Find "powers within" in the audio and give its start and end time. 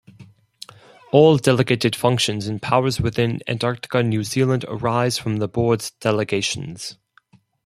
2.59-3.39